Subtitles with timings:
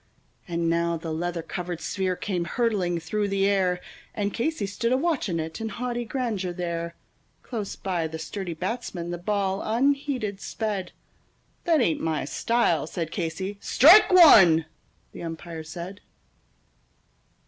[0.47, 3.79] And now the leather covered sphere came hurtling through the air,
[4.15, 6.95] And Casey stood a watching it in haughty grandeur there;
[7.43, 10.91] Close by the sturdy batsman the ball unheeded sped:
[11.65, 13.59] "That ain't my style," said Casey.
[13.61, 14.65] "Strike one,"
[15.11, 16.01] the umpire said.